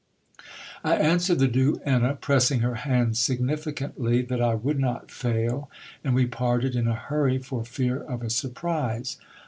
[0.83, 5.69] I answered the duenna, pressing her hand significantly, that I would not fail,
[6.03, 9.19] and we parted in a hurry for fear of a sur prise.